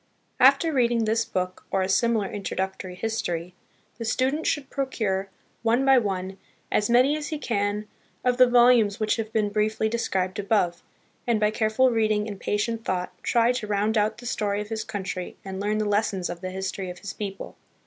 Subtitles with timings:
[0.39, 3.53] After read ing this book, or a similar introductory history,
[3.99, 5.29] the stu dent should procure,
[5.61, 6.39] one by one,
[6.71, 7.87] as many as he can
[8.25, 10.81] of the volumes which have been briefly described above,
[11.27, 14.83] and, by careful reading and patient thought, try to round out the story of his
[14.83, 17.55] country and learn the lessons of the history of his people.